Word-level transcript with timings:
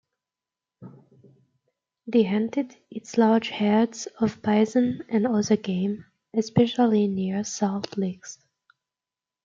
They 2.07 2.23
hunted 2.23 2.75
its 2.89 3.19
large 3.19 3.49
herds 3.51 4.07
of 4.19 4.41
bison 4.41 5.03
and 5.09 5.27
other 5.27 5.57
game, 5.57 6.05
especially 6.33 7.05
near 7.05 7.43
salt 7.43 7.95
licks. 7.99 8.39